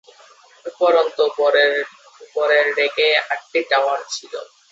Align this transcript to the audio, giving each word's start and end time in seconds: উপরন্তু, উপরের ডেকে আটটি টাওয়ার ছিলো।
উপরন্তু, 0.65 1.21
উপরের 2.25 2.65
ডেকে 2.75 3.07
আটটি 3.29 3.59
টাওয়ার 3.69 3.99
ছিলো। 4.09 4.39